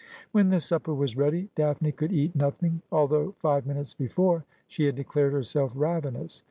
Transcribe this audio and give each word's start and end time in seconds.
When 0.31 0.49
the 0.49 0.59
supper 0.59 0.95
was 0.95 1.15
ready, 1.15 1.51
Daphne 1.53 1.91
could 1.91 2.11
eat 2.11 2.35
nothing 2.35 2.81
24 2.89 2.99
Asphodel. 2.99 2.99
although 3.21 3.31
five 3.37 3.67
minutes 3.67 3.93
before 3.93 4.45
she 4.67 4.85
had 4.85 4.95
declared 4.95 5.31
herself 5.33 5.73
ravenous. 5.75 6.39